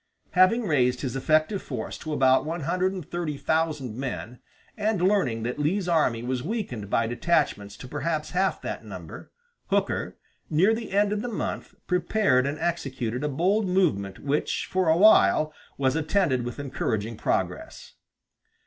[0.31, 4.39] Having raised his effective force to about one hundred and thirty thousand men,
[4.75, 9.31] and learning that Lee's army was weakened by detachments to perhaps half that number,
[9.67, 10.17] Hooker,
[10.49, 14.97] near the end of the month, prepared and executed a bold movement which for a
[14.97, 17.93] while was attended with encouraging progress.